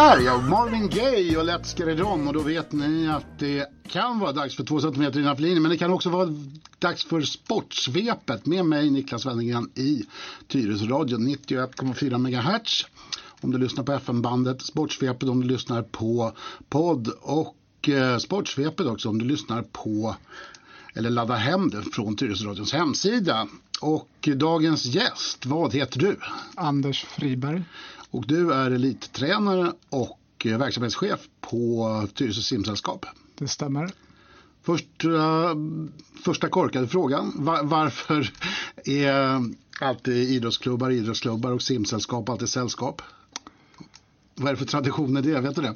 [0.00, 3.66] här ja, Marvin Gaye och Let's Get It On och då vet ni att det
[3.88, 6.28] kan vara dags för två centimeter innanför linjen men det kan också vara
[6.78, 10.04] dags för Sportsvepet med mig Niklas Wennergren i
[10.48, 12.86] Tyresöradion 91,4 MHz.
[13.40, 16.32] Om du lyssnar på FM-bandet Sportsvepet om du lyssnar på
[16.68, 20.16] podd och eh, Sportsvepet också om du lyssnar på
[20.94, 23.48] eller laddar hem det från Tyresöradions hemsida.
[23.80, 26.16] Och dagens gäst, vad heter du?
[26.54, 27.62] Anders Friberg.
[28.10, 33.06] Och du är elittränare och eh, verksamhetschef på Tyresö simsällskap.
[33.38, 33.92] Det stämmer.
[34.62, 35.56] Första,
[36.24, 37.32] första korkade frågan.
[37.34, 38.32] Var, varför
[38.84, 39.40] är
[39.80, 43.02] alltid idrottsklubbar idrottsklubbar och simsällskap alltid sällskap?
[44.34, 45.40] Vad är det för tradition i det?
[45.40, 45.74] Vet du det?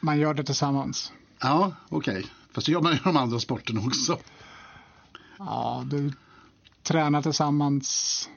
[0.00, 1.12] Man gör det tillsammans.
[1.40, 2.18] Ja, okej.
[2.18, 2.30] Okay.
[2.52, 4.18] Fast det gör man ju i de andra sporterna också.
[5.38, 6.12] Ja, du
[6.82, 8.28] tränar tillsammans.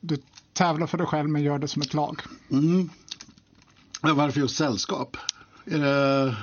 [0.00, 0.18] Du
[0.58, 2.22] tävlar för dig själv men gör det som ett lag.
[2.50, 2.90] Mm.
[4.00, 5.16] Varför just sällskap?
[5.64, 6.36] Är det...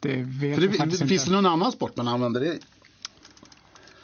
[0.00, 1.30] Det vet det, jag faktiskt Finns inte.
[1.30, 2.58] det någon annan sport man använder det i?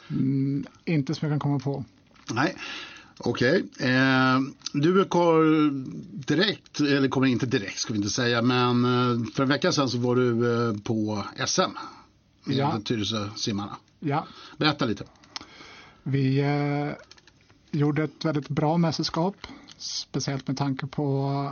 [0.09, 1.85] Mm, inte som jag kan komma på.
[2.33, 2.55] Nej,
[3.17, 3.63] okej.
[3.63, 3.89] Okay.
[3.89, 4.39] Eh,
[4.73, 5.69] du kommer
[6.27, 9.89] direkt, eller kommer inte direkt ska vi inte säga, men eh, för en vecka sedan
[9.89, 11.61] så var du eh, på SM
[12.43, 12.79] med Ja.
[12.85, 13.77] Tyresö simmarna.
[13.99, 15.03] Ja, Berätta lite.
[16.03, 16.95] vi eh,
[17.71, 19.35] gjorde ett väldigt bra mästerskap.
[19.77, 21.51] Speciellt med tanke på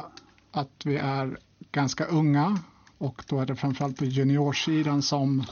[0.52, 1.39] att vi är
[1.72, 2.59] ganska unga
[2.98, 5.45] och då är det framförallt på juniorsidan som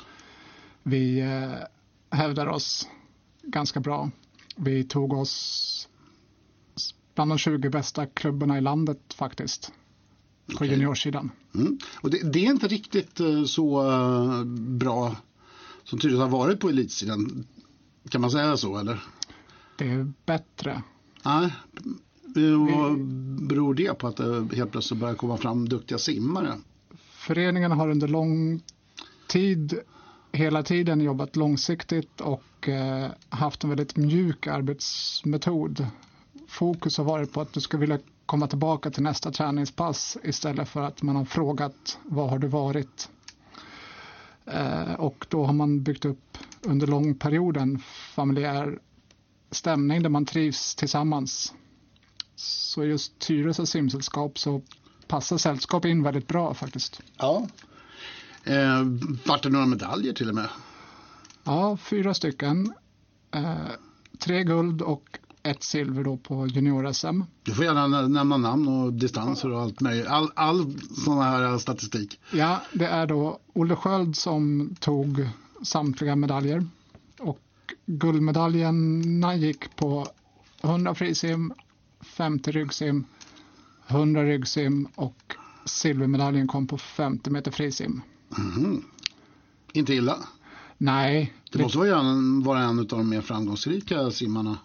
[0.83, 2.87] vi eh, hävdar oss
[3.41, 4.11] ganska bra.
[4.55, 5.89] Vi tog oss
[7.15, 9.71] bland de 20 bästa klubbarna i landet faktiskt
[10.45, 10.67] på Okej.
[10.67, 11.31] juniorsidan.
[11.55, 11.77] Mm.
[12.01, 15.15] Och det, det är inte riktigt eh, så eh, bra
[15.83, 17.47] som Tyresö har varit på elitsidan.
[18.09, 19.03] Kan man säga så eller?
[19.77, 20.81] Det är bättre.
[21.25, 21.53] Nej.
[22.69, 22.99] Vad
[23.47, 26.53] beror det på att det helt plötsligt börjar komma fram duktiga simmare?
[27.11, 28.61] Föreningen har under lång
[29.27, 29.79] tid
[30.31, 35.87] hela tiden jobbat långsiktigt och eh, haft en väldigt mjuk arbetsmetod.
[36.47, 40.81] Fokus har varit på att du ska vilja komma tillbaka till nästa träningspass istället för
[40.81, 43.09] att man har frågat var har du varit?
[44.45, 47.79] Eh, och då har man byggt upp under lång period en
[48.15, 48.79] familjär
[49.51, 51.53] stämning där man trivs tillsammans.
[52.35, 54.61] Så just Tyresö simsällskap så
[55.07, 57.01] passar sällskap in väldigt bra faktiskt.
[57.17, 57.47] Ja.
[58.43, 58.81] Eh,
[59.25, 60.47] vart det några medaljer till och med?
[61.43, 62.73] Ja, fyra stycken.
[63.31, 63.55] Eh,
[64.19, 67.21] tre guld och ett silver då på junior-SM.
[67.43, 70.07] Du får gärna nä- nämna namn och distanser och allt möjligt.
[70.07, 72.19] All, all sån här statistik.
[72.33, 75.29] Ja, det är då Olle Sköld som tog
[75.63, 76.67] samtliga medaljer.
[77.85, 80.07] Guldmedaljerna gick på
[80.61, 81.53] 100 frisim,
[82.01, 83.05] 50 ryggsim,
[83.87, 85.35] 100 ryggsim och
[85.65, 88.01] silvermedaljen kom på 50 meter frisim.
[88.37, 88.83] Mhm.
[89.73, 90.17] Inte illa.
[90.77, 94.57] Nej, Det det, måste vara en, vara en av de mer framgångsrika simmarna.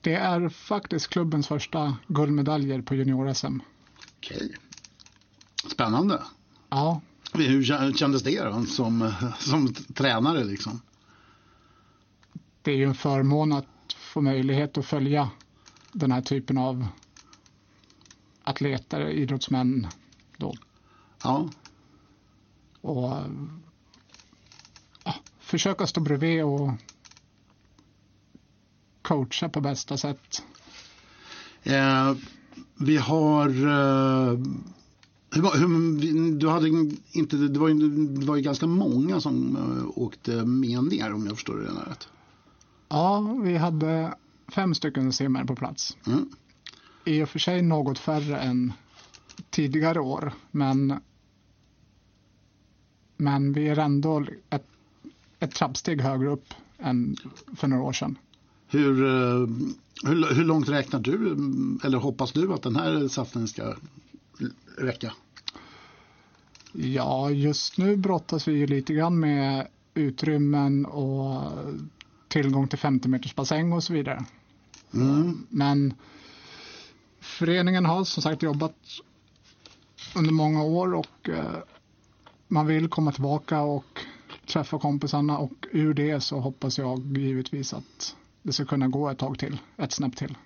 [0.00, 3.60] det är faktiskt klubbens första guldmedaljer på junior-SM.
[4.18, 4.54] Okej.
[5.66, 6.22] Spännande.
[6.70, 7.00] Ja,
[7.34, 10.80] Hur kä- kändes det då, som, som tränare liksom?
[12.62, 15.30] Det är ju en förmån att få möjlighet att följa
[15.92, 16.86] den här typen av
[18.42, 19.86] atleter, idrottsmän
[20.36, 20.54] då.
[21.24, 21.48] Ja,
[22.80, 23.12] Och
[25.04, 26.70] ja, försöka stå bredvid och
[29.02, 30.42] coacha på bästa sätt.
[31.62, 32.14] Eh,
[32.74, 33.48] vi har...
[33.48, 34.38] Eh,
[35.34, 36.68] hur, hur, du hade
[37.12, 41.26] inte, det, var ju, det var ju ganska många som eh, åkte med ner om
[41.26, 42.08] jag förstår det rätt.
[42.92, 44.14] Ja, vi hade
[44.48, 45.96] fem stycken simmare på plats.
[46.06, 46.28] Mm.
[47.04, 48.72] I och för sig något färre än
[49.50, 51.00] tidigare år, men
[53.16, 54.66] men vi är ändå ett,
[55.38, 57.16] ett trappsteg högre upp än
[57.56, 58.18] för några år sedan.
[58.68, 59.48] Hur, eh,
[60.04, 61.26] hur, hur långt räknar du,
[61.84, 63.74] eller hoppas du att den här satsningen ska
[64.78, 65.12] räcka?
[66.72, 71.52] Ja, just nu brottas vi ju lite grann med utrymmen och
[72.32, 74.24] tillgång till 50 meters bassäng och så vidare.
[74.94, 75.46] Mm.
[75.48, 75.94] Men
[77.20, 78.76] föreningen har som sagt jobbat
[80.16, 81.56] under många år och eh,
[82.48, 84.00] man vill komma tillbaka och
[84.46, 89.18] träffa kompisarna och ur det så hoppas jag givetvis att det ska kunna gå ett
[89.18, 90.36] tag till, ett snäpp till.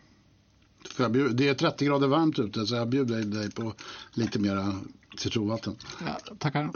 [1.34, 3.72] Det är 30 grader varmt ute så jag bjuder dig på
[4.12, 4.80] lite mera
[5.18, 5.76] citronvatten.
[6.06, 6.70] Ja, tackar.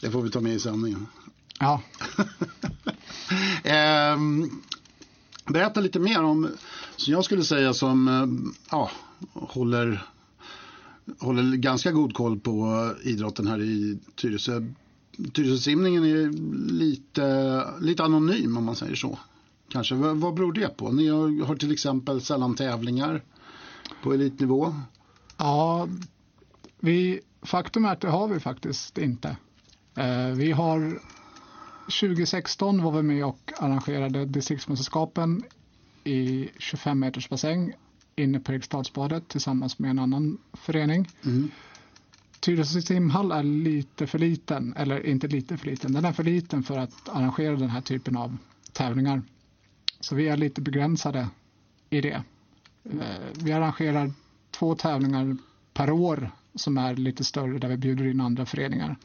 [0.00, 1.06] Det får vi ta med i sändningen.
[1.60, 1.82] Ja,
[3.64, 4.50] Ehm,
[5.46, 6.48] berätta lite mer om,
[6.96, 8.90] som jag skulle säga som eh, ja,
[9.32, 10.02] håller,
[11.18, 14.62] håller ganska god koll på idrotten här i Tyresö.
[15.32, 16.32] Tyresösimningen är
[16.72, 19.18] lite, lite anonym om man säger så.
[19.68, 19.94] Kanske.
[19.94, 20.92] Vad, vad beror det på?
[20.92, 23.22] Ni har, har till exempel sällan tävlingar
[24.02, 24.74] på elitnivå.
[25.36, 25.88] Ja,
[26.80, 29.36] vi, faktum är att det har vi faktiskt inte.
[29.94, 31.00] Eh, vi har
[31.88, 35.42] 2016 var vi med och arrangerade distriktsmästerskapen
[36.04, 37.72] i 25 meters bassäng
[38.16, 41.08] inne på Eriksdalsbadet tillsammans med en annan förening.
[41.24, 41.50] Mm.
[42.40, 46.62] Tyresö simhall är lite för liten, eller inte lite för liten, den är för liten
[46.62, 48.36] för att arrangera den här typen av
[48.72, 49.22] tävlingar.
[50.00, 51.28] Så vi är lite begränsade
[51.90, 52.22] i det.
[52.84, 54.12] Eh, vi arrangerar
[54.50, 55.36] två tävlingar
[55.74, 58.96] per år som är lite större där vi bjuder in andra föreningar.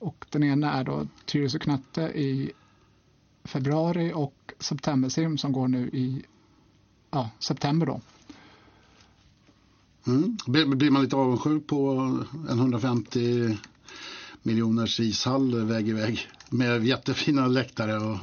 [0.00, 2.52] Och den ena är då Tyresö Knatte i
[3.44, 6.22] februari och Septembersim som går nu i
[7.10, 8.00] ja, september då.
[10.06, 10.36] Mm.
[10.46, 11.90] Blir man lite avundsjuk på
[12.48, 13.58] en 150
[14.42, 17.96] miljoners ishall väg i väg med jättefina läktare?
[17.96, 18.18] Och...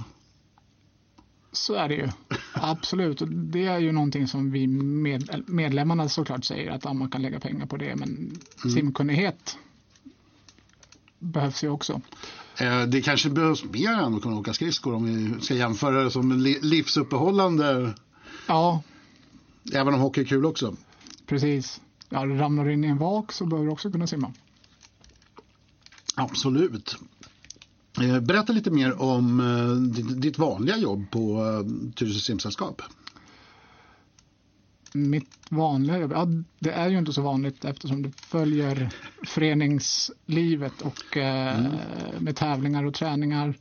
[1.52, 2.10] Så är det ju.
[2.54, 3.22] Absolut.
[3.28, 7.40] Det är ju någonting som vi med, medlemmarna såklart säger att ja, man kan lägga
[7.40, 7.96] pengar på det.
[7.96, 8.76] Men mm.
[8.76, 9.58] simkunnighet
[11.20, 12.02] behövs ju också.
[12.58, 16.12] Eh, det kanske behövs mer än att kunna åka skridskor om vi ska jämföra det
[16.12, 16.32] som
[16.62, 17.94] livsuppehållande.
[18.48, 18.84] Ja.
[19.74, 20.76] Även om hockey är kul också.
[21.26, 21.82] Precis.
[22.10, 24.34] Ja, ramlar du in i en vak så behöver du också kunna simma.
[26.16, 26.96] Absolut.
[28.02, 31.44] Eh, berätta lite mer om eh, ditt vanliga jobb på
[31.96, 32.82] Tyresö simsällskap
[34.98, 36.28] mitt vanliga jobb, ja,
[36.60, 38.90] det är ju inte så vanligt eftersom det följer
[39.26, 41.72] föreningslivet och eh, mm.
[42.20, 43.54] med tävlingar och träningar.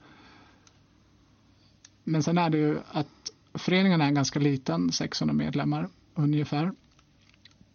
[2.04, 6.72] Men sen är det ju att föreningen är ganska liten, 600 medlemmar ungefär.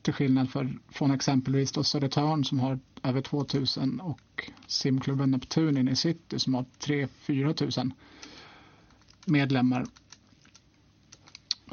[0.02, 5.92] Till skillnad för, från exempelvis då Södertörn som har över 2000 och simklubben Neptun inne
[5.92, 7.94] i city som har 3-4 tusen
[9.26, 9.86] medlemmar.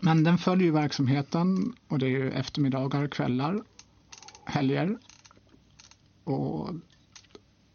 [0.02, 3.62] Men den följer verksamheten och det är ju eftermiddagar, kvällar,
[4.44, 4.98] helger.
[6.24, 6.70] Och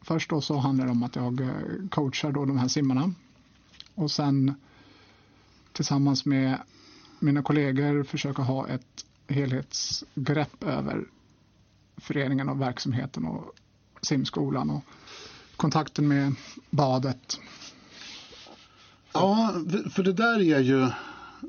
[0.01, 1.49] först då så handlar det om att jag eh,
[1.91, 3.13] coachar då de här simmarna.
[3.95, 4.55] Och sen
[5.71, 6.57] tillsammans med
[7.19, 11.05] mina kollegor försöka ha ett helhetsgrepp över
[11.97, 13.51] föreningen och verksamheten och
[14.01, 14.83] simskolan och
[15.57, 16.35] kontakten med
[16.69, 17.39] badet.
[19.13, 19.53] Ja,
[19.91, 20.89] för det där är ju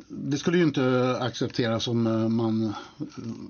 [0.09, 2.75] det skulle ju inte accepteras om eh, man eh,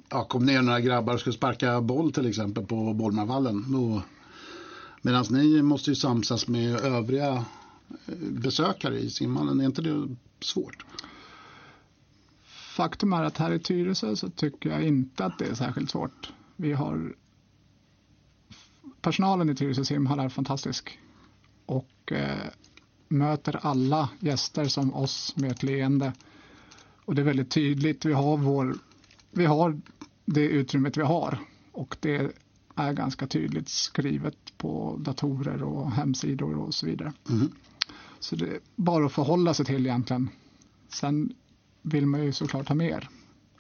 [0.09, 3.65] ja, kom ner några grabbar och skulle sparka boll till exempel på Bolmarvallen.
[5.03, 7.45] Medan ni måste ju samsas med övriga
[8.07, 9.61] eh, besökare i simhallen.
[9.61, 10.85] Är inte det svårt?
[12.77, 16.33] Faktum är att här i Tyresö så tycker jag inte att det är särskilt svårt.
[16.57, 17.15] Vi har
[19.01, 20.99] personalen i Tyresö simhall är fantastisk
[21.67, 22.49] och eh,
[23.09, 26.13] möter alla gäster som oss med ett leende.
[27.05, 28.05] Och det är väldigt tydligt.
[28.05, 28.77] Vi har, vår,
[29.31, 29.81] vi har
[30.25, 31.39] det utrymmet vi har
[31.73, 32.37] och det
[32.75, 37.13] är ganska tydligt skrivet på datorer och hemsidor och så vidare.
[37.31, 37.53] Mm.
[38.21, 40.31] Så det är bara att förhålla sig till egentligen.
[40.89, 41.35] Sen
[41.83, 43.09] vill man ju såklart ha mer.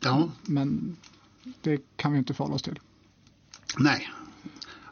[0.00, 0.28] Ja.
[0.42, 0.96] Men
[1.60, 2.80] det kan vi inte förhålla oss till.
[3.78, 4.08] Nej.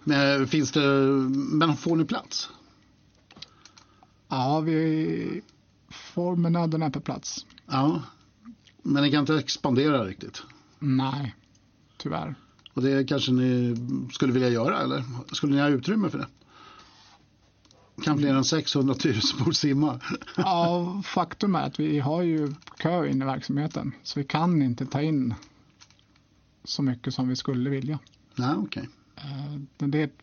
[0.05, 0.81] Men, finns det,
[1.53, 2.51] men får ni plats?
[4.29, 5.43] Ja, vi
[5.91, 7.47] får med nöden på plats.
[7.67, 8.03] Ja,
[8.83, 10.43] men ni kan inte expandera riktigt?
[10.79, 11.35] Nej,
[11.97, 12.35] tyvärr.
[12.75, 13.77] Och det kanske ni
[14.13, 15.05] skulle vilja göra eller?
[15.33, 16.27] Skulle ni ha utrymme för det?
[18.03, 20.01] Kan fler än 600 Tyresöbor simma?
[20.37, 23.93] ja, faktum är att vi har ju kö in i verksamheten.
[24.03, 25.35] Så vi kan inte ta in
[26.65, 27.99] så mycket som vi skulle vilja.
[28.35, 28.89] Nej, okej.
[29.79, 29.89] Okay.
[29.91, 30.19] Det, är ett,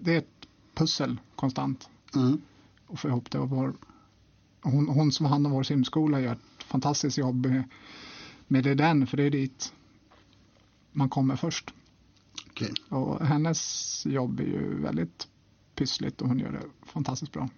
[0.00, 1.88] det är ett pussel konstant.
[2.14, 2.40] Mm.
[2.86, 3.38] Och få ihop det.
[3.38, 3.74] Och vår
[4.62, 7.46] hon, hon som har hand om vår simskola gör ett fantastiskt jobb
[8.46, 9.72] med det den, för det är dit
[10.92, 11.70] man kommer först.
[12.50, 12.70] Okay.
[12.88, 15.28] Och hennes jobb är ju väldigt
[15.74, 17.48] pyssligt och hon gör det fantastiskt bra.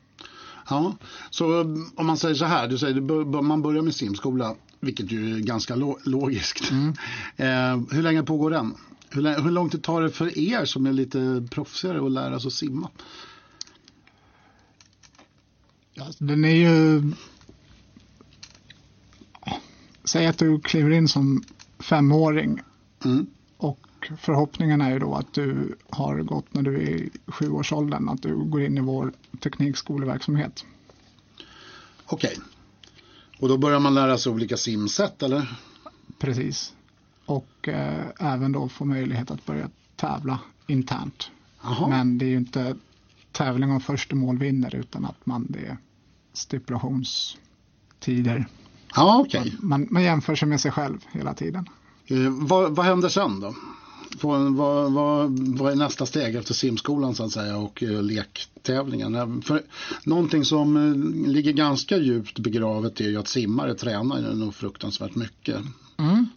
[0.70, 0.96] Ja,
[1.30, 1.60] så
[1.96, 5.74] om man säger så här, du säger man börjar med simskola, vilket ju är ganska
[6.04, 6.70] logiskt.
[6.70, 6.94] Mm.
[7.36, 8.74] Eh, hur länge pågår den?
[9.10, 12.52] Hur, hur långt tar det för er som är lite proffsigare att lära sig att
[12.52, 12.90] simma?
[16.10, 17.02] Alltså, den är ju...
[20.04, 21.42] Säg att du kliver in som
[21.78, 22.60] femåring.
[23.04, 23.26] Mm.
[23.56, 28.22] Och förhoppningen är ju då att du har gått när du är i sjuårsåldern, att
[28.22, 30.64] du går in i vår teknikskoleverksamhet.
[32.06, 32.36] Okej.
[33.38, 35.58] Och då börjar man lära sig olika simsätt eller?
[36.18, 36.74] Precis.
[37.26, 41.30] Och eh, även då få möjlighet att börja tävla internt.
[41.62, 41.88] Jaha.
[41.88, 42.76] Men det är ju inte
[43.32, 45.76] tävling om första mål vinner utan att man det är
[46.32, 48.46] stipulationstider.
[48.94, 49.54] Ja, okej.
[49.60, 51.66] Man, man jämför sig med sig själv hela tiden.
[52.06, 53.54] Eh, vad, vad händer sen då?
[54.20, 54.92] Vad, vad,
[55.58, 59.14] vad är nästa steg efter simskolan så att säga och eh, lektävlingen?
[59.14, 59.62] Eh, För
[60.04, 60.94] någonting som eh,
[61.28, 65.56] ligger ganska djupt begravet är ju att simmare tränar ju nog fruktansvärt mycket.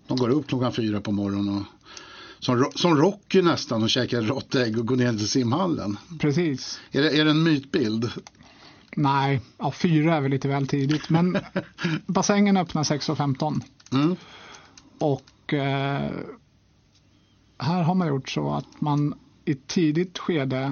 [0.08, 1.64] De går upp klockan fyra på morgonen och
[2.40, 5.98] som, som Rocky nästan och käkar ett rått ägg och går ner till simhallen.
[6.20, 6.80] Precis.
[6.92, 8.12] Är det, är det en mytbild?
[8.98, 11.10] Nej, ja, fyra är väl lite väl tidigt.
[11.10, 11.38] Men
[12.06, 13.62] bassängen öppnar 6.15.
[13.92, 14.16] Mm.
[15.00, 16.12] Och eh,
[17.58, 19.14] här har man gjort så att man
[19.46, 20.72] i tidigt skede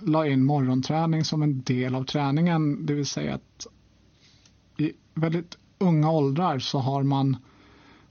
[0.00, 2.86] la in morgonträning som en del av träningen.
[2.86, 3.66] Det vill säga att
[4.76, 7.36] i väldigt unga åldrar så har man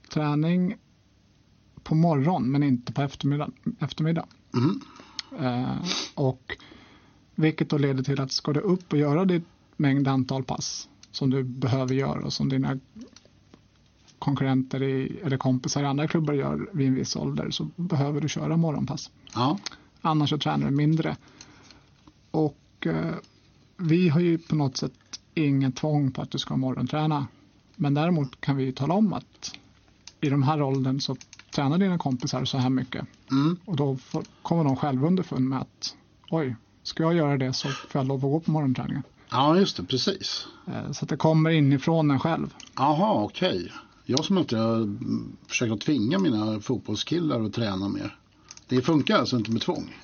[0.08, 0.76] träning
[1.82, 3.50] på morgon men inte på eftermiddag.
[3.80, 4.26] eftermiddag.
[4.54, 4.80] Mm.
[5.40, 5.76] Eh,
[6.14, 6.56] och
[7.36, 9.44] vilket då leder till att ska du upp och göra ditt
[9.76, 12.78] mängd antal pass som du behöver göra och som dina
[14.18, 18.28] konkurrenter i, eller kompisar i andra klubbar gör vid en viss ålder så behöver du
[18.28, 19.10] köra morgonpass.
[19.34, 19.58] Ja.
[20.00, 21.16] Annars så tränar du mindre.
[22.30, 23.14] Och eh,
[23.76, 24.92] vi har ju på något sätt
[25.34, 27.26] ingen tvång på att du ska morgonträna.
[27.76, 29.58] Men däremot kan vi ju tala om att
[30.20, 31.16] i de här åldern så
[31.54, 33.06] tränar dina kompisar så här mycket.
[33.30, 33.56] Mm.
[33.64, 35.96] Och då får, kommer de själva underfund med att
[36.30, 39.02] oj, ska jag göra det så får jag lov att gå på morgonträningen.
[39.30, 40.46] ja, just det, precis.
[40.66, 42.54] Eh, Så att det kommer inifrån en själv.
[42.76, 43.72] Jaha, okej.
[44.04, 48.16] Jag som inte har mm, försökt att tvinga mina fotbollskillar att träna mer.
[48.68, 49.94] Det funkar alltså inte med tvång?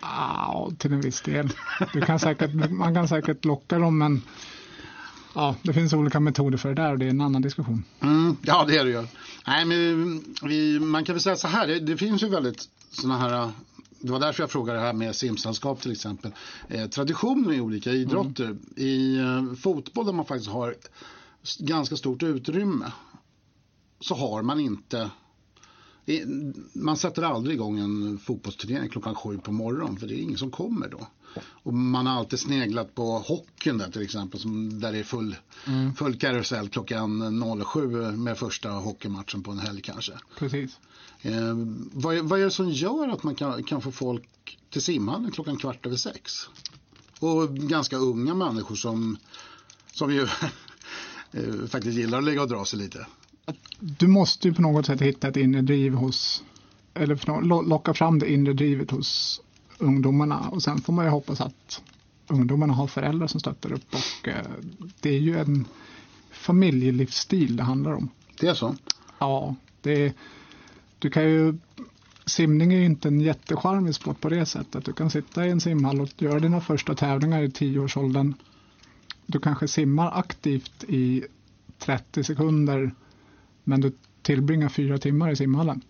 [0.00, 1.48] Ja, till en viss del.
[1.92, 4.22] Du kan säkert, man kan säkert locka dem men
[5.34, 7.84] ja, det finns olika metoder för det där och det är en annan diskussion.
[8.00, 9.06] Mm, ja, det är det ju.
[9.46, 13.18] Nej, men vi, man kan väl säga så här, det, det finns ju väldigt sådana
[13.18, 13.50] här
[14.00, 16.32] det var därför jag frågade det här med simsällskap till exempel.
[16.68, 18.56] Eh, traditioner i olika idrotter.
[18.76, 20.74] I eh, fotboll där man faktiskt har
[21.58, 22.92] ganska stort utrymme
[24.00, 25.10] så har man inte
[26.72, 30.50] man sätter aldrig igång en fotbollsturnering klockan sju på morgonen för det är ingen som
[30.50, 31.06] kommer då.
[31.44, 35.36] Och man har alltid sneglat på hockeyn där till exempel som, där det är full,
[35.96, 40.12] full karusell klockan 07 med första hockeymatchen på en helg kanske.
[40.38, 40.78] Precis.
[41.22, 41.54] Eh,
[41.92, 45.30] vad, är, vad är det som gör att man kan, kan få folk till simhallen
[45.30, 46.48] klockan kvart över sex?
[47.20, 49.16] Och ganska unga människor som,
[49.92, 50.22] som ju
[51.32, 53.06] eh, faktiskt gillar att ligga och dra sig lite.
[53.80, 56.44] Du måste ju på något sätt hitta ett inre driv hos
[56.94, 59.40] eller locka fram det inre drivet hos
[59.78, 61.82] ungdomarna och sen får man ju hoppas att
[62.28, 64.46] ungdomarna har föräldrar som stöttar upp och eh,
[65.00, 65.64] det är ju en
[66.30, 68.08] familjelivsstil det handlar om.
[68.40, 68.76] Det är så?
[69.18, 70.12] Ja, det är,
[70.98, 71.58] du kan ju
[72.26, 74.84] simning är ju inte en jättecharmig sport på det sättet.
[74.84, 78.34] Du kan sitta i en simhall och göra dina första tävlingar i tioårsåldern.
[79.26, 81.24] Du kanske simmar aktivt i
[81.78, 82.90] 30 sekunder
[83.68, 85.80] men du tillbringar fyra timmar i simhallen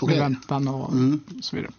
[0.00, 0.18] Okej.
[0.18, 1.20] med väntan och Mm.
[1.40, 1.72] så vidare.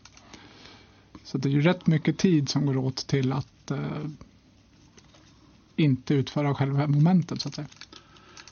[1.24, 3.78] Så det är ju rätt mycket tid som går åt till att eh,
[5.76, 7.68] inte utföra själva momentet så att säga.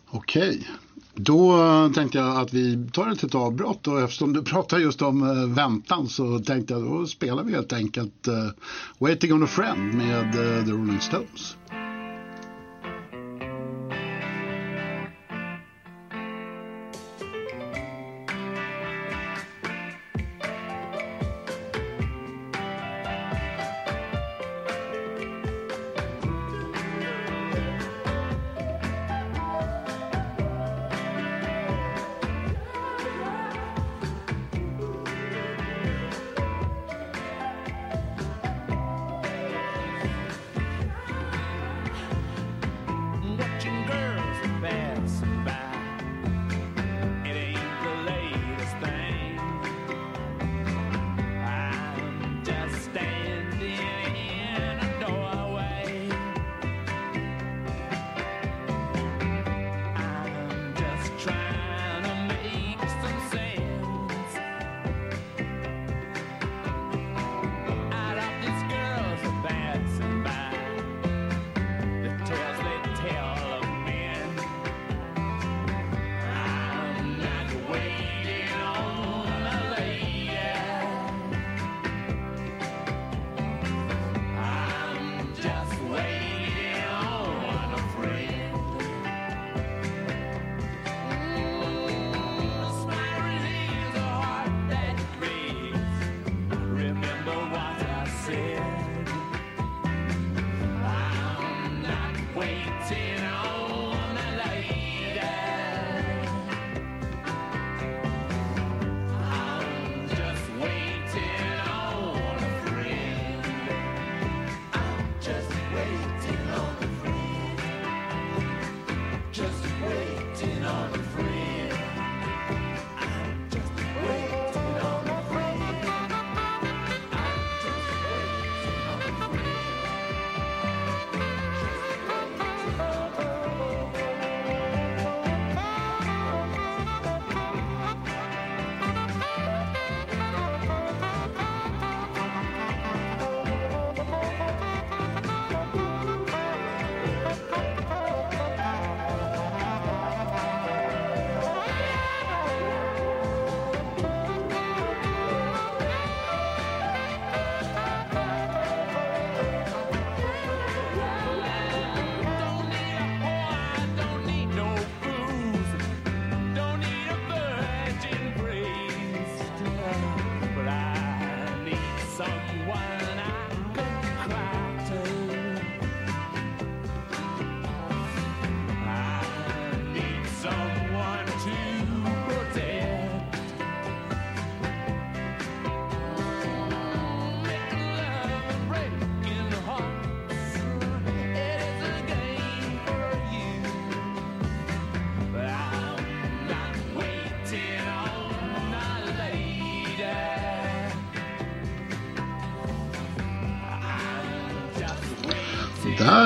[0.10, 0.68] Okej.
[1.16, 5.02] Då eh, tänkte jag att vi tar ett litet avbrott och eftersom du pratar just
[5.02, 8.50] om eh, väntan så tänkte jag då spelar vi helt enkelt eh,
[9.00, 11.56] Waiting on a friend med eh, The Rolling Stones.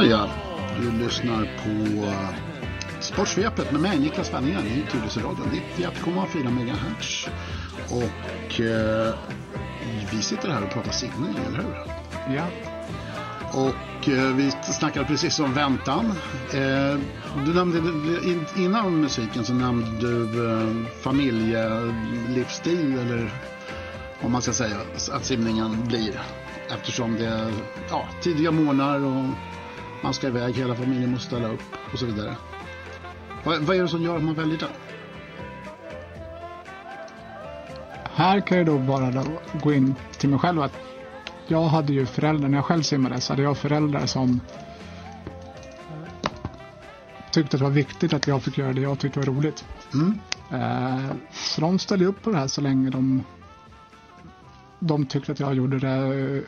[0.10, 0.30] Ja,
[0.82, 2.06] du lyssnar på
[3.00, 7.28] Sportsvepet med mig Niklas Wenningen i Tyresöradion 91,4 MHz.
[7.90, 9.14] Och eh,
[10.12, 11.76] vi sitter här och pratar simning, eller hur?
[12.36, 12.46] Ja.
[13.54, 16.06] Och eh, vi snackade precis om väntan.
[16.54, 17.00] Eh,
[17.46, 17.78] du nämnde,
[18.30, 20.70] in, innan musiken så nämnde du eh,
[21.02, 23.32] familjelivsstil eller
[24.22, 24.78] om man ska säga
[25.12, 26.22] att simningen blir.
[26.70, 27.52] Eftersom det är
[27.90, 29.26] ja, tidiga morgnar och
[30.06, 31.62] man ska iväg, hela familjen måste ställa upp
[31.94, 32.36] och så vidare.
[33.44, 34.70] Vad, vad är det som gör att man väljer den?
[38.14, 39.24] Här kan jag då bara då
[39.64, 40.72] gå in till mig själv att
[41.48, 44.40] jag hade ju föräldrar, när jag själv simmade så hade jag föräldrar som
[47.32, 49.66] tyckte att det var viktigt att jag fick göra det jag tyckte var roligt.
[49.94, 50.20] Mm.
[50.52, 53.24] Eh, så de ställde upp på det här så länge de,
[54.80, 56.44] de tyckte att jag gjorde det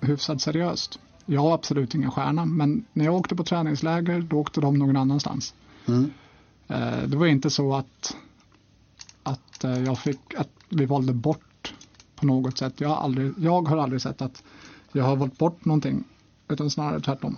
[0.00, 0.98] hyfsat seriöst.
[1.32, 4.96] Jag var absolut ingen stjärna, men när jag åkte på träningsläger då åkte de någon
[4.96, 5.54] annanstans.
[5.88, 6.10] Mm.
[6.68, 8.16] Eh, det var inte så att,
[9.22, 11.74] att, eh, jag fick, att vi valde bort
[12.16, 12.80] på något sätt.
[12.80, 14.42] Jag har, aldrig, jag har aldrig sett att
[14.92, 16.04] jag har valt bort någonting,
[16.48, 17.36] utan snarare tvärtom.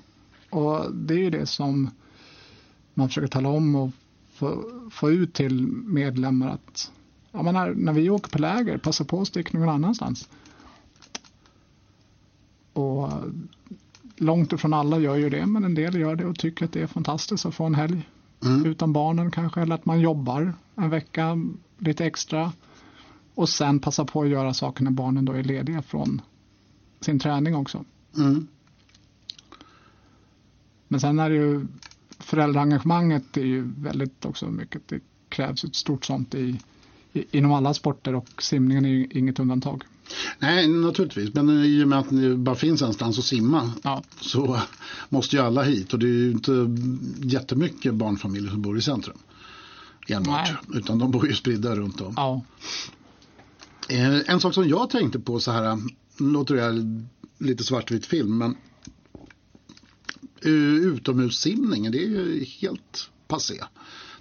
[0.50, 1.90] Och det är ju det som
[2.94, 3.90] man försöker tala om och
[4.33, 6.92] få, få ut till medlemmar att
[7.33, 10.28] ja, men när vi åker på läger, passa på att sticka någon annanstans.
[12.72, 13.11] Och
[14.16, 16.83] långt ifrån alla gör ju det, men en del gör det och tycker att det
[16.83, 18.07] är fantastiskt att få en helg
[18.44, 18.66] Mm.
[18.66, 21.38] utan barnen kanske, eller att man jobbar en vecka
[21.79, 22.53] lite extra
[23.35, 26.20] och sen passa på att göra saker när barnen då är lediga från
[27.01, 27.85] sin träning också.
[28.16, 28.46] Mm.
[30.88, 31.66] Men sen är det ju
[32.18, 36.61] föräldraengagemanget är ju väldigt också mycket, det krävs ett stort sånt i,
[37.12, 39.85] i, inom alla sporter och simningen är ju inget undantag.
[40.38, 41.35] Nej, naturligtvis.
[41.35, 44.61] Men i och med att det bara finns någonstans att simma Ja, så
[45.09, 45.92] måste ju alla hit.
[45.92, 46.53] Och det är ju inte
[47.22, 49.18] jättemycket barnfamiljer som bor i centrum.
[50.09, 50.51] Enbart.
[50.68, 50.79] Nej.
[50.79, 52.14] Utan de bor ju spridda runt om.
[52.16, 52.42] ja,
[53.88, 55.77] Eh, En sak som jag tänkte på så här,
[56.18, 57.05] nu låter det här
[57.38, 58.57] lite svartvit film, men
[60.44, 60.51] eh,
[60.87, 63.55] utomhussimningen, det är ju helt passé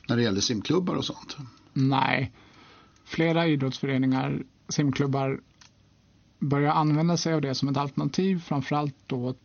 [0.08, 1.38] när det gäller simklubbar och sånt.
[1.73, 2.32] nej.
[3.06, 5.39] Flera idrottsföreningar, simklubbar
[6.41, 9.36] börjar använda sig av det som ett alternativ framförallt då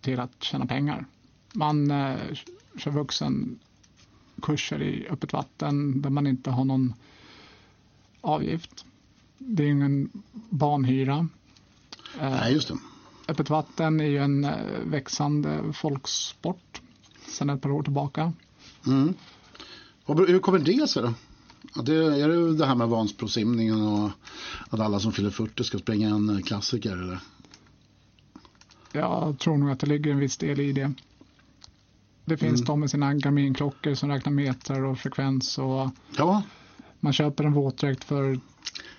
[0.00, 1.06] till att tjäna pengar.
[1.52, 2.16] Man eh,
[2.78, 6.94] kör vuxenkurser i öppet vatten där man inte har någon
[8.20, 8.84] avgift.
[9.38, 10.10] Det är ingen
[10.50, 11.28] banhyra.
[12.20, 12.78] Eh, Nej, just det.
[13.28, 14.52] öppet vatten är ju en eh,
[14.84, 16.80] växande folksport
[17.28, 18.32] sedan ett par år tillbaka.
[18.86, 19.14] Mm.
[20.06, 21.14] Hur kommer det sig då?
[21.74, 24.10] Det, är det det här med Vansbrosimningen och
[24.70, 26.92] att alla som fyller 40 ska springa en klassiker?
[26.92, 27.18] Eller?
[28.92, 30.92] Jag tror nog att det ligger en viss del i det.
[32.24, 32.64] Det finns Mm.
[32.66, 36.42] de med sina Garmin-klockor som räknar metrar och frekvens och Ja,
[37.00, 38.40] man köper en våtdräkt för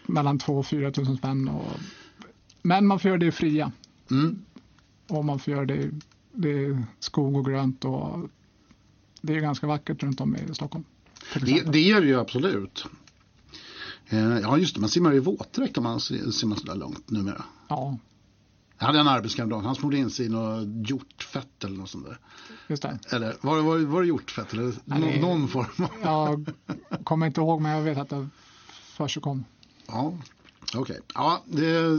[0.05, 1.47] mellan 2 och 4 tusen spänn.
[1.47, 1.71] Och,
[2.61, 3.71] men man får göra det fria
[4.11, 4.39] mm.
[5.07, 5.91] och man får göra det, i-
[6.31, 8.29] det skog och grönt och
[9.21, 10.83] det är ganska vackert runt om i Stockholm.
[11.33, 12.85] Det, det är det ju absolut.
[14.09, 14.81] Eh, Ja, just det.
[14.81, 17.43] Man simmar i våtdräkt om man simmar så där långt numera.
[17.67, 17.97] Ja,
[18.79, 22.19] Jag hade en arbetskamrat, han smorde in sig i något hjortfett eller något sånt där.
[22.67, 22.99] just det.
[23.09, 26.45] Eller var, var, var det hjortfett eller Nej, någon, någon form av...
[26.89, 28.27] Jag kommer inte ihåg men jag vet att det
[28.69, 29.45] försigkom.
[29.87, 30.13] Ja,
[30.75, 30.99] okej.
[31.13, 31.97] Ja, det,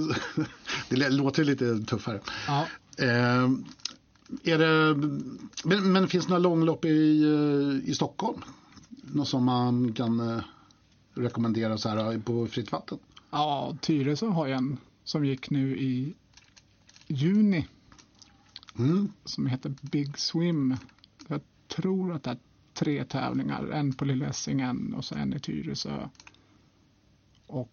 [0.88, 2.20] det låter lite tuffare.
[2.46, 2.66] Ja.
[2.98, 3.48] Eh,
[4.44, 4.94] är det,
[5.64, 7.24] men, men finns det några långlopp i,
[7.86, 8.40] i Stockholm?
[9.12, 10.40] Något som man kan eh,
[11.14, 12.98] rekommendera så här eh, på fritt vatten?
[13.30, 16.14] Ja, Tyresö har ju en som gick nu i
[17.06, 17.66] juni
[18.78, 19.12] Mm.
[19.24, 20.76] som heter Big Swim.
[21.28, 22.38] Jag tror att det är
[22.74, 26.08] tre tävlingar, en på Lilla Essingen och så en i Tyresö.
[27.46, 27.70] Och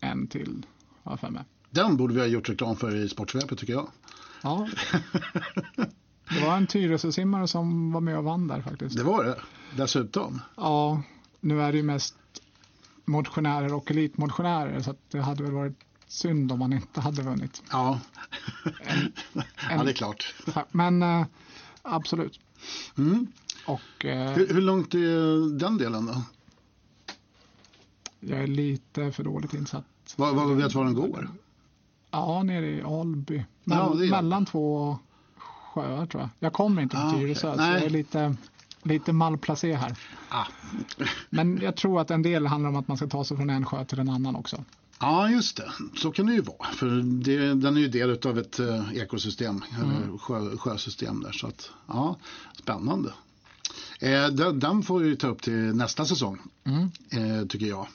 [0.00, 0.66] en till,
[1.02, 1.44] har jag för mig.
[1.70, 3.88] Den borde vi ha gjort reklam för i Sportsvepet tycker jag.
[4.42, 4.68] Ja.
[6.28, 8.96] Det var en Tyresö-simmare som var med och vann där faktiskt.
[8.96, 9.36] Det var det,
[9.76, 10.40] dessutom.
[10.56, 11.02] Ja,
[11.40, 12.14] nu är det ju mest
[13.04, 17.62] motionärer och elitmotionärer så det hade väl varit synd om man inte hade vunnit.
[17.70, 18.00] Ja,
[18.84, 19.12] En,
[19.70, 20.34] ja det är klart.
[20.70, 21.26] Men eh,
[21.82, 22.40] absolut.
[22.98, 23.26] Mm.
[23.66, 26.22] Och eh, Hur, hur långt är den delen då?
[28.20, 29.84] jag är lite för dåligt insatt.
[30.16, 31.28] Vad, vad vet du var den går?
[32.10, 33.44] Ja, nere i Alby.
[33.64, 34.98] Mell- Ja, mellan två
[35.74, 36.30] sjöar tror jag.
[36.38, 37.12] Jag kommer inte från Ah.
[37.12, 37.72] Tyresö så Nej.
[37.74, 38.36] jag är lite,
[38.82, 39.96] lite malplacé här.
[40.28, 40.44] Ah.
[41.30, 43.66] Men jag tror att en del handlar om att man ska ta sig från en
[43.66, 44.64] sjö till en annan också.
[45.00, 45.70] Ja, just det.
[45.96, 46.68] Så kan det ju vara.
[46.72, 46.86] För
[47.24, 50.18] det, den är ju del av ett eh, ekosystem, eller Mm.
[50.18, 51.32] sjö, sjösystem där.
[51.32, 52.16] Så att, ja,
[52.58, 53.12] spännande.
[54.00, 56.90] Eh, den, den får vi ta upp till nästa säsong, Mm.
[57.10, 57.86] eh, tycker jag.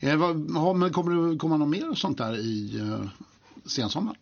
[0.00, 3.08] Eh, vad, men kommer det komma något mer sånt där i eh,
[3.66, 4.16] sensommar?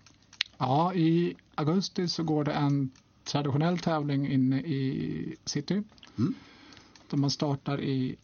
[0.59, 2.91] Ja, i augusti så går det en
[3.25, 5.83] traditionell tävling inne i city.
[6.19, 6.35] Mm.
[7.11, 8.17] Där man startar i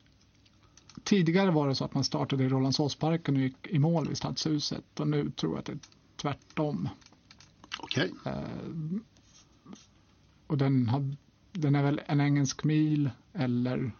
[1.04, 5.00] Tidigare var det så att man startade i Rålambshovsparken och gick i mål vid Stadshuset
[5.00, 5.78] och nu tror jag att det är
[6.16, 6.88] tvärtom.
[7.78, 9.00] Okej, Eh,
[10.46, 11.16] och den, har,
[11.52, 13.92] den är väl en engelsk mil eller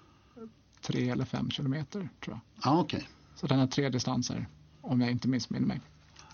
[0.80, 2.40] tre eller fem kilometer tror jag.
[2.64, 3.08] ja, okej.
[3.34, 4.46] Så den har tre distanser
[4.80, 5.80] om jag inte missminner mig.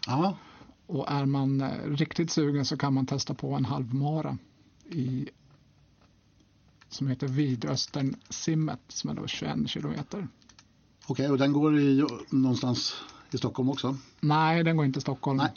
[0.07, 0.37] Ja,
[0.93, 4.39] Och är man eh, riktigt sugen så kan man testa på en halvmara
[4.91, 5.29] i
[6.89, 10.29] som heter Vidöstern simmet som är då 21 kilometer.
[11.07, 11.31] okej.
[11.31, 12.95] Och den går i, någonstans
[13.31, 13.97] i Stockholm också?
[14.21, 15.37] Nej, den går inte i Stockholm.
[15.37, 15.53] Nej.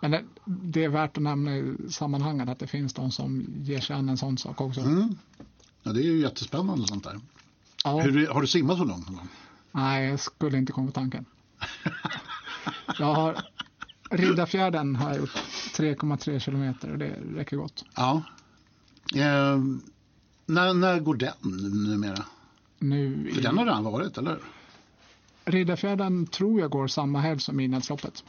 [0.00, 3.80] Men det, det är värt att nämna i sammanhanget att det finns de som ger
[3.80, 4.80] sig an en sån sak också.
[4.80, 5.18] Mm.
[5.82, 7.20] Ja, det är ju jättespännande sånt där.
[7.84, 9.08] Ja, Hur, har du simmat så långt?
[9.72, 11.24] Nej, jag skulle inte komma på tanken.
[12.98, 13.42] Jag har
[14.10, 15.34] Riddarfjärden har jag gjort
[15.74, 17.84] 3,3 kilometer och det räcker gott.
[17.94, 18.22] Ja.
[19.14, 19.58] Eh,
[20.46, 21.32] när, när går den
[21.88, 22.24] numera?
[22.78, 24.38] Nu För i den har redan varit, eller?
[25.44, 28.24] Riddarfjärden tror jag går samma helg som Midnattsloppet.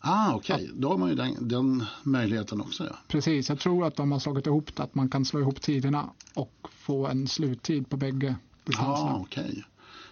[0.00, 0.70] Ah, okej.
[0.74, 2.84] Då har man ju den, den möjligheten också.
[2.84, 2.96] Ja.
[3.08, 6.10] Precis, jag tror att de har slagit ihop det, att man kan slå ihop tiderna
[6.34, 9.10] och få en sluttid på bägge distanserna.
[9.10, 9.64] Ah, okej.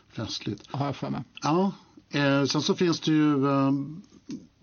[0.09, 0.67] Festligt.
[0.71, 1.23] Har jag för mig.
[1.43, 1.73] Ja,
[2.11, 3.73] eh, sen så finns det ju eh,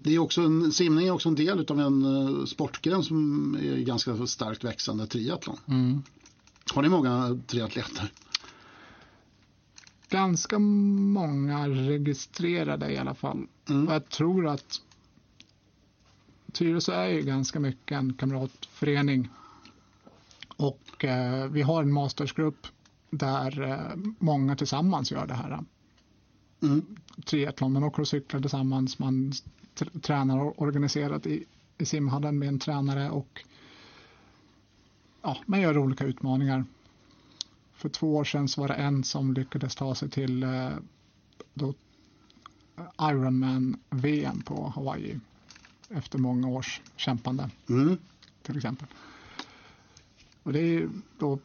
[0.03, 3.77] det är också en, simning är också en del av en eh, sportgren som är
[3.77, 5.57] ganska starkt växande, triathlon.
[5.67, 6.03] Mm.
[6.73, 8.11] Har ni många triatleter?
[10.09, 13.47] Ganska många registrerade i alla fall.
[13.69, 13.87] Mm.
[13.87, 14.81] Och jag tror att
[16.51, 19.29] Tyresö är ju ganska mycket en kamratförening.
[20.47, 22.67] Och eh, vi har en mastersgrupp
[23.09, 25.63] där eh, många tillsammans gör det här.
[26.61, 26.85] Mm.
[27.25, 29.33] Triathlon, man åker och cyklar tillsammans, man
[30.01, 31.45] tränar organiserat i,
[31.77, 33.43] i simhallen med en tränare och
[35.21, 36.65] ja, man gör olika utmaningar.
[37.73, 40.69] För två år sedan var det en som lyckades ta sig till eh,
[41.53, 41.73] då,
[43.01, 45.19] Ironman-VM på Hawaii
[45.89, 47.97] efter många års kämpande Mm.
[48.41, 48.87] till exempel.
[50.43, 51.39] Och det är då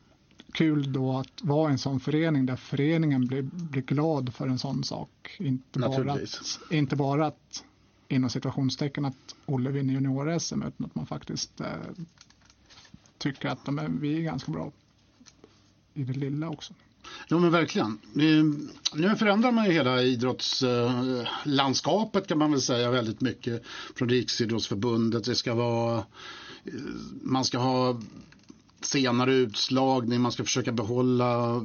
[0.53, 4.59] kul då att vara i en sån förening där föreningen blir, blir glad för en
[4.59, 5.37] sån sak.
[5.39, 7.65] Inte bara att, inte bara att
[8.09, 11.67] inom situationstecken att Olle vinner junior-SM utan att man faktiskt eh,
[13.19, 14.73] tycker att de är, vi är ganska bra
[15.95, 16.75] i det lilla också.
[17.29, 17.99] Ja men verkligen.
[18.13, 18.59] Nu,
[19.19, 23.63] förändrar man ju hela idrottslandskapet eh, kan man väl säga väldigt mycket
[23.95, 25.25] från Riksidrottsförbundet.
[25.25, 26.05] Det ska vara, eh,
[27.23, 28.01] man ska ha
[28.81, 31.61] senare utslagning, man ska försöka behålla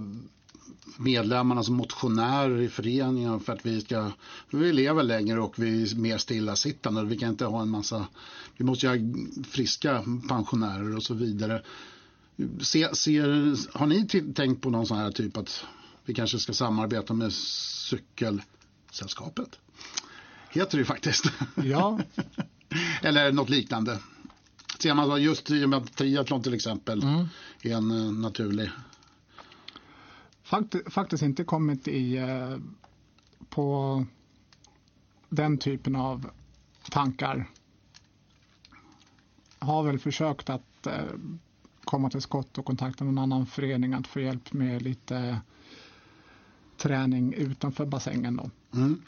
[0.99, 4.11] medlemmarna som motionärer i föreningen för att vi ska,
[4.49, 7.05] vi lever längre och vi är mer stillasittande.
[7.05, 8.07] Vi kan inte ha en massa,
[8.57, 8.97] vi måste ju ha
[9.43, 11.61] friska pensionärer och så vidare.
[12.61, 15.65] Se, ser, har ni tänkt på någon sån här typ att
[16.05, 19.59] vi kanske ska samarbeta med Cykelsällskapet?
[20.49, 21.25] Heter det ju faktiskt.
[21.63, 21.99] Ja,
[23.01, 23.99] Eller något liknande.
[24.79, 27.27] Ser man just i och med att triathlon till exempel mm.
[27.61, 28.69] är en eh, naturlig.
[30.49, 32.57] Fakt, faktiskt inte kommit i eh,
[33.49, 34.05] på
[35.29, 36.29] den typen av
[36.91, 37.49] tankar.
[39.59, 41.03] Har väl försökt att eh,
[41.83, 45.41] komma till skott och kontakta någon annan förening att få hjälp med lite
[46.77, 48.49] träning utanför bassängen då.
[48.79, 49.01] Mm.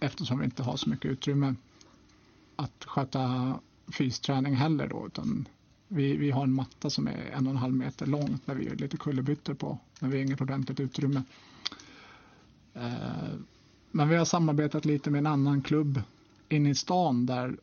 [0.00, 1.54] Eftersom vi inte har så mycket utrymme
[2.56, 3.54] att sköta
[3.92, 5.06] fysträning heller då.
[5.06, 5.48] Utan
[5.94, 8.64] vi, vi har en matta som är en och en halv meter lång där vi
[8.64, 9.78] gör lite kullerbyttor på.
[10.00, 11.22] Men vi har inget ordentligt utrymme.
[12.74, 13.34] Eh,
[13.90, 16.02] men vi har samarbetat lite med en annan klubb
[16.48, 17.56] inne i stan där,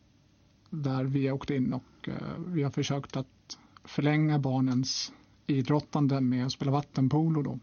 [0.69, 2.15] där vi har åkt in och eh,
[2.47, 5.11] vi har försökt att förlänga barnens
[5.47, 7.59] idrottande med att spela vattenpolo då.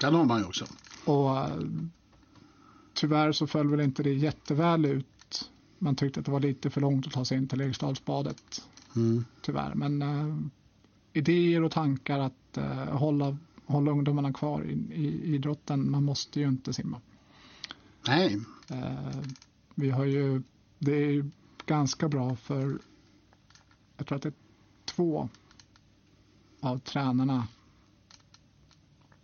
[0.00, 0.64] Den har man ju också.
[1.04, 1.60] Och eh,
[2.94, 5.06] tyvärr så föll väl inte det jätteväl ut.
[5.82, 9.24] Man tyckte att det var lite för långt att ta sig in till Eriksdalsbadet Mm.
[9.42, 9.74] tyvärr.
[9.74, 10.36] Men eh,
[11.12, 15.90] idéer och tankar att eh, hålla, hålla ungdomarna kvar i, i idrotten.
[15.90, 17.00] Man måste ju inte simma.
[18.08, 19.22] Nej, Eh,
[19.74, 20.42] vi har ju,
[20.78, 21.30] det är ju
[21.66, 22.78] ganska bra för,
[23.96, 24.34] jag tror att det är
[24.84, 25.28] två
[26.60, 27.48] av tränarna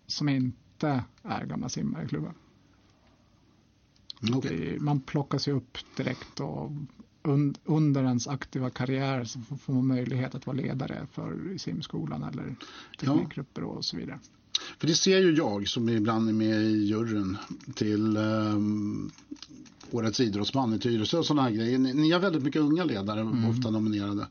[0.07, 2.35] som inte är gamla simmare i klubben.
[4.23, 4.41] Mm.
[4.41, 6.71] Det- Man plockas ju upp direkt och
[7.23, 12.55] un, under ens aktiva karriär så får- man möjlighet att vara ledare för simskolan eller
[13.01, 14.19] teknikgrupper och så vidare.
[14.79, 17.37] För det ser ju jag som ibland är med i juryn
[17.75, 19.11] till ehm,
[19.91, 21.79] Årets idrottsman i Tyresö och sådana här grejer.
[21.79, 24.27] Ni, ni har väldigt mycket unga ledare, ofta nominerade.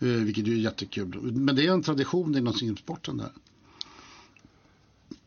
[0.00, 1.32] Eh, vilket är jättekul.
[1.32, 3.30] Men det är en tradition inom simsporten där.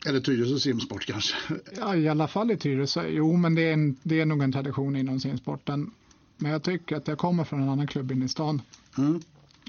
[0.06, 1.36] Eller Tyresö simsport kanske.
[1.76, 3.08] Ja, i alla fall i Tyresö.
[3.08, 5.90] Jo, men det är, en, det är nog en tradition inom simsporten.
[6.36, 8.62] Men jag tycker att jag kommer från en annan klubb inne i stan.
[8.98, 9.20] Mm.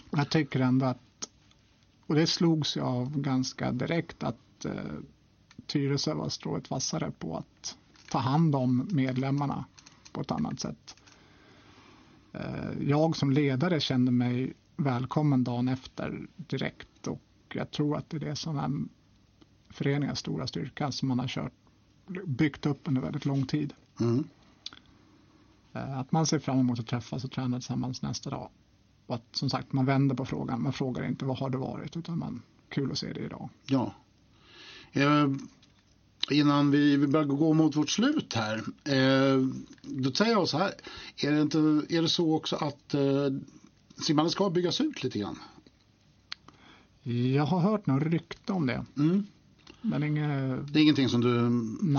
[0.09, 1.29] Jag tycker ändå att,
[2.05, 4.71] och det slogs jag av ganska direkt, att eh,
[5.65, 7.77] Tyresö var strået vassare på att
[8.09, 9.65] ta hand om medlemmarna
[10.11, 10.95] på ett annat sätt.
[12.33, 17.21] Eh, jag som ledare kände mig välkommen dagen efter direkt och
[17.53, 18.69] jag tror att det är det som är
[19.71, 21.53] föreningens stora styrka som man har kört,
[22.25, 23.73] byggt upp under väldigt lång tid.
[23.99, 24.23] Mm.
[25.73, 28.49] Eh, Att man ser fram emot att träffas och träna tillsammans nästa dag.
[29.05, 30.61] Och att som sagt man vänder på frågan.
[30.63, 33.49] Man frågar inte vad har det varit utan man kul att se det idag.
[33.65, 33.93] Ja.
[34.91, 35.27] Eh,
[36.31, 38.57] innan vi, vi börjar gå mot vårt slut här.
[38.83, 39.47] Eh,
[39.81, 40.71] då säger jag så här.
[41.23, 41.57] Är det, inte,
[41.89, 43.27] är det så också att eh,
[44.05, 45.39] simmandet ska byggas ut lite grann?
[47.33, 48.85] Jag har hört några rykte om det.
[48.97, 49.25] Mm.
[49.81, 51.29] Men inget, Det är ingenting som du...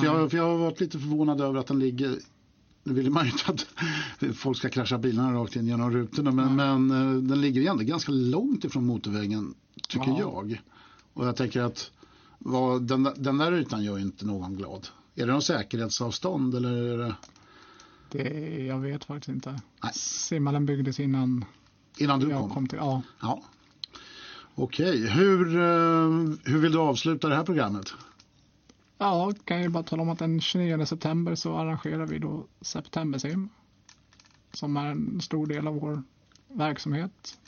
[0.00, 2.18] För jag, för jag har varit lite förvånad över att den ligger...
[2.84, 3.66] Nu vill man ju inte att
[4.36, 8.12] folk ska krascha bilarna rakt in genom rutorna men, men eh, den ligger ändå ganska
[8.12, 9.54] långt ifrån motorvägen
[9.88, 10.18] tycker Ja.
[10.20, 10.60] jag.
[11.12, 11.90] Och jag tänker att
[12.38, 14.88] vad, den, den där ytan gör ju inte någon glad.
[15.14, 17.14] Är det någon säkerhetsavstånd eller är det
[18.10, 19.60] det, jag vet faktiskt inte.
[19.82, 19.92] Nej.
[19.94, 21.44] Simhallen byggdes innan
[21.98, 22.50] innan du jag kom?
[22.50, 22.78] kom till.
[22.78, 23.42] Ja, Ja.
[24.54, 26.10] Okej, hur, eh,
[26.44, 27.94] hur vill du avsluta det här programmet?
[29.02, 33.48] ja kan jag bara tala om att den 29 september så arrangerar vi då Septembersim.
[34.52, 36.02] Som är en stor del av vår
[36.48, 37.38] verksamhet.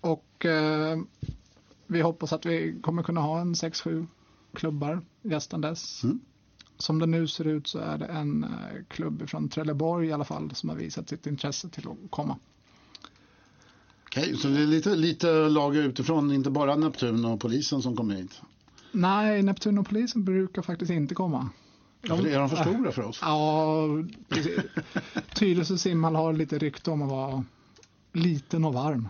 [0.00, 0.98] Och eh,
[1.86, 4.06] vi hoppas att vi kommer kunna ha en 6-7
[4.52, 6.04] klubbar gästandes.
[6.04, 6.20] Mm.
[6.76, 10.24] Som det nu ser ut så är det en eh, klubb från Trelleborg i alla
[10.24, 12.38] fall som har visat sitt intresse till att komma.
[14.16, 18.14] Okej, så det är lite, lite lag utifrån, inte bara Neptun och polisen som kommer
[18.14, 18.40] hit.
[18.92, 21.48] Nej, Neptun och polisen brukar faktiskt inte komma.
[22.06, 23.18] För är de för stora för oss?
[23.22, 23.86] Ja,
[24.28, 24.60] precis.
[25.34, 27.44] Tyresö simhall har lite rykte om att vara
[28.12, 29.08] liten och varm.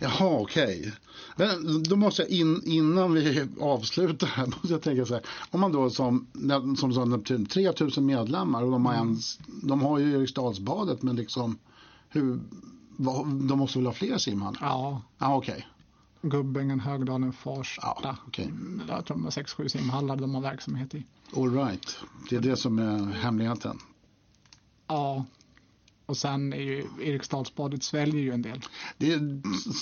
[0.00, 0.92] Jaha, okej.
[1.36, 5.22] Men då måste jag in, innan vi avslutar här, måste jag tänka så här.
[5.50, 6.26] Om man då som,
[6.78, 11.58] som sa Neptun, 3000 medlemmar och de har, ens, de har ju Eriksdalsbadet men liksom
[12.08, 12.40] hur,
[13.48, 14.58] de måste väl ha fler simhallar?
[14.62, 15.66] Ja, Ja, okej.
[16.22, 17.82] Gubbängen, Högdalen, Farsta.
[18.02, 18.52] Ja, okej.
[18.88, 21.04] Jag tror de har 6-7 simhallar de har verksamhet i.
[21.36, 21.96] All right.
[22.30, 23.78] Det är det som är hemligheten.
[24.86, 25.24] Ja,
[26.06, 28.60] och sen är ju Eriksdalsbadet sväljer ju en del.
[28.98, 29.16] Det,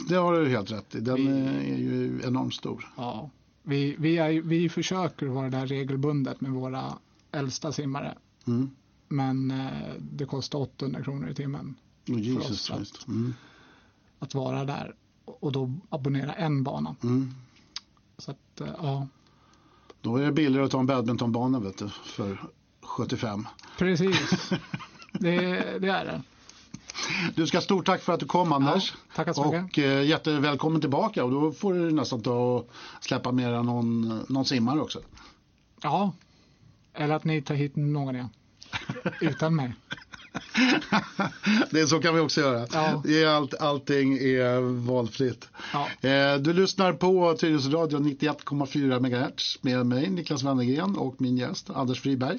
[0.09, 1.01] det har du helt rätt i.
[1.01, 2.93] Den Vi- är ju enormt stor.
[2.97, 3.31] Ja,
[3.63, 6.85] vi, vi, är, vi försöker vara där regelbundet med våra
[7.33, 8.19] äldsta simmare.
[8.47, 8.71] Mm.
[9.09, 9.67] Men eh,
[9.99, 11.75] det kostar 800 kronor i timmen
[12.09, 13.09] Oh, Jesus oss att- Christ.
[13.09, 13.35] Mm.
[14.19, 14.95] att vara där.
[15.25, 16.97] Och då abonnera en bana.
[17.03, 17.35] Mm.
[18.19, 19.09] Så att, eh, ja,
[20.01, 22.43] Då är det billigare att ta en badmintonbana vet du, för
[22.83, 23.49] 75.
[23.79, 24.51] precis.
[25.13, 25.39] det,
[25.81, 26.23] det är det.
[27.35, 28.95] Du ska stort tack för att du kom Anders.
[29.15, 29.63] tackar så mycket.
[29.63, 34.45] Och eh, jättevälkommen tillbaka och då får du nästan ta och släppa med någon, någon
[34.45, 35.01] simmare också.
[35.83, 36.13] Ja,
[36.95, 38.29] eller att ni tar hit någon igen.
[39.21, 39.75] Utan mig.
[41.71, 42.67] det så kan vi också göra.
[42.73, 43.03] Ja.
[43.07, 45.49] Är allt, allting är valfritt.
[45.73, 46.09] Ja.
[46.09, 51.71] Eh, du lyssnar på Tyresö Radio 91,4 MHz med mig Niklas Wennergren och min gäst
[51.71, 52.39] Anders Friberg.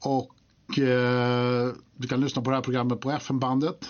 [0.00, 3.88] Och eh, du kan lyssna på det här programmet på FM-bandet.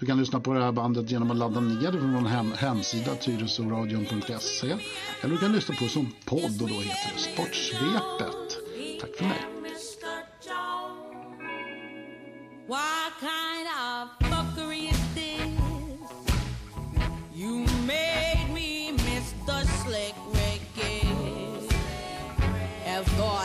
[0.00, 2.52] Du kan lyssna på det här bandet genom att ladda ner det från vår hem,
[2.52, 4.76] hemsida tyresöradion.se
[5.20, 8.58] eller du kan lyssna på det som podd och då heter det Sportsvepet.
[9.00, 9.59] Tack för mig.
[12.70, 15.58] What kind of fuckery is this?
[17.34, 19.66] You made me Mr.
[19.82, 21.04] Slick Ricky.
[22.84, 23.39] Have thought